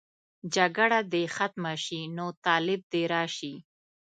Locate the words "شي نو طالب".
1.83-2.81